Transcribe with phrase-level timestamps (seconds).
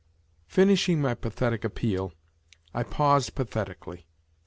[0.57, 2.11] "Finishing my pathetic appeal,
[2.73, 4.07] I paused pathetically.